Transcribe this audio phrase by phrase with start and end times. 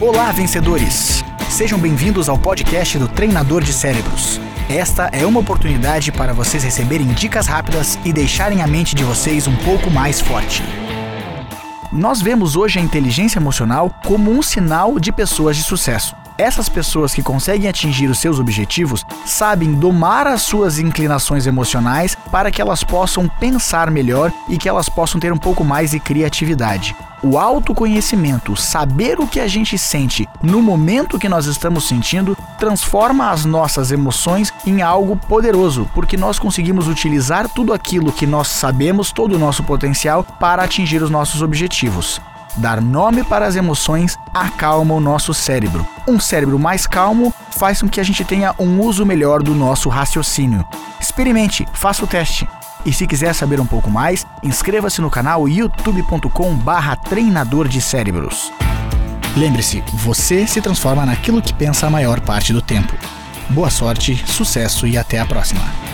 [0.00, 1.24] Olá, vencedores!
[1.48, 4.40] Sejam bem-vindos ao podcast do Treinador de Cérebros.
[4.68, 9.46] Esta é uma oportunidade para vocês receberem dicas rápidas e deixarem a mente de vocês
[9.46, 10.64] um pouco mais forte.
[11.92, 16.16] Nós vemos hoje a inteligência emocional como um sinal de pessoas de sucesso.
[16.36, 22.50] Essas pessoas que conseguem atingir os seus objetivos sabem domar as suas inclinações emocionais para
[22.50, 26.96] que elas possam pensar melhor e que elas possam ter um pouco mais de criatividade.
[27.24, 33.30] O autoconhecimento, saber o que a gente sente no momento que nós estamos sentindo, transforma
[33.30, 39.10] as nossas emoções em algo poderoso, porque nós conseguimos utilizar tudo aquilo que nós sabemos,
[39.10, 42.20] todo o nosso potencial, para atingir os nossos objetivos.
[42.58, 45.86] Dar nome para as emoções acalma o nosso cérebro.
[46.06, 49.88] Um cérebro mais calmo faz com que a gente tenha um uso melhor do nosso
[49.88, 50.62] raciocínio.
[51.00, 52.46] Experimente, faça o teste.
[52.84, 58.52] E se quiser saber um pouco mais, inscreva-se no canal youtube.com/barra treinador de cérebros.
[59.36, 62.94] Lembre-se, você se transforma naquilo que pensa a maior parte do tempo.
[63.50, 65.93] Boa sorte, sucesso e até a próxima!